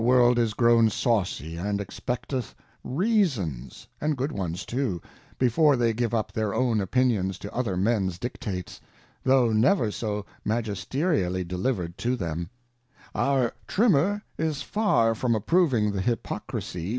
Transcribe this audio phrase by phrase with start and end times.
[0.03, 4.99] World is grown sawcy, and expecteth Reasons, and good ones too,
[5.37, 8.81] before they give up their own Opinions to athei" Mens Dictates,
[9.23, 12.49] tho never so Magisterially deliver'd to thenu
[13.13, 16.89] Our Trimmer is far from approving the H ypocrisie.